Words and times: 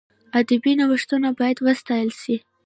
ادبي 0.39 0.71
نوښتونه 0.79 1.29
باید 1.39 1.57
وستایل 1.65 2.09
سي. 2.21 2.35